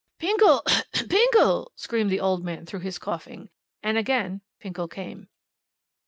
[0.17, 0.63] "Pinkle,
[0.93, 3.49] Pinkle!" screamed the old man through his coughing;
[3.83, 5.29] and again Pinkle came.